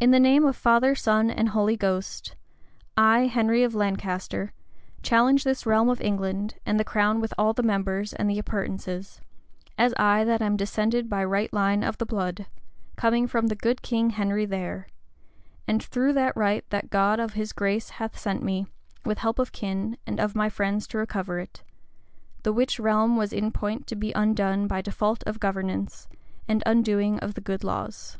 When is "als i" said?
9.78-10.24